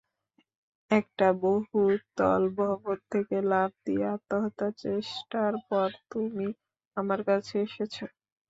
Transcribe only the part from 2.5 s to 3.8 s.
ভবন থেকে লাফ